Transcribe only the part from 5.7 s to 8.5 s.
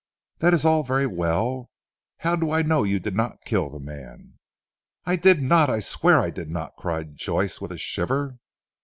swear I did not," cried Joyce with a shiver.